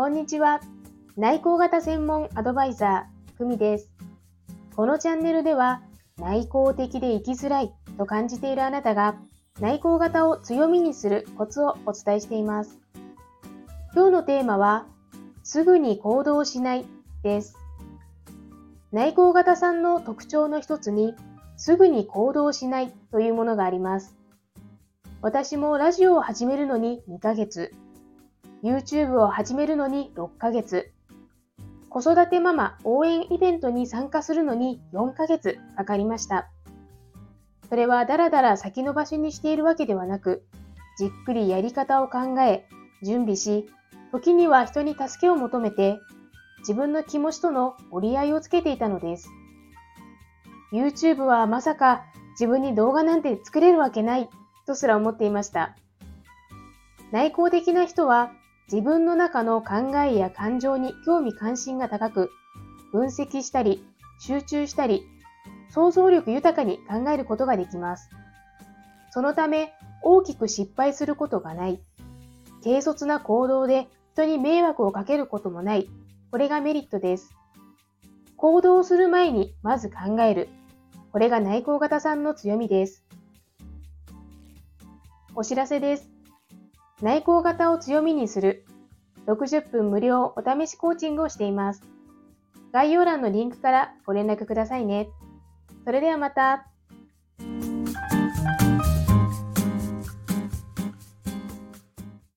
[0.00, 0.62] こんにちは。
[1.18, 3.92] 内向型専門アドバイザー、ふみです。
[4.74, 5.82] このチャンネルでは、
[6.16, 9.16] 内向的で生きづらいと感じているあなたが、
[9.60, 12.78] 内向型を強みにするコツをお伝えしています。
[13.94, 14.86] 今日のテーマは、
[15.42, 16.86] すぐに行動しない
[17.22, 17.54] です。
[18.92, 21.14] 内向型さんの特徴の一つに、
[21.58, 24.16] すぐに行動しないというものがあります。
[25.20, 27.74] 私もラジオを始めるのに2ヶ月、
[28.62, 30.92] YouTube を始めるのに6ヶ月、
[31.88, 36.50] 子育てママ応援イベントに参加するのに4ヶ月かかりました。
[37.70, 40.44] それはだらだら先延ばしにしているわけではなく、
[40.98, 42.68] じっくりやり方を考え、
[43.02, 43.66] 準備し、
[44.12, 45.98] 時には人に助けを求めて、
[46.58, 49.30] 自分の気持ちとの折り合いをつけていたのです。
[50.72, 54.28] YouTube はまさか自分に動画なんて作れるわけない
[54.66, 55.76] とすら思っていました。
[57.10, 58.32] 内向的な人は
[58.72, 62.30] 自分の中の考えや感情に興味関心が高く、
[62.92, 63.84] 分析したり、
[64.20, 65.02] 集中したり、
[65.70, 68.10] 想像力豊かに考えることができます。
[69.10, 71.80] そのため、大きく失敗することがない。
[72.62, 75.88] 軽率な行動で人に迷惑をかけることもない。
[76.30, 77.34] これがメリットです。
[78.36, 80.48] 行動する前にまず考える。
[81.10, 83.04] これが内向型さんの強みです。
[85.34, 86.19] お知らせです。
[87.02, 88.66] 内向型を強みにする
[89.26, 91.82] 60分無料お試しコーチングをしています。
[92.72, 95.08] 概要欄のリンクからご連絡くださいね。
[95.84, 96.66] それではまた。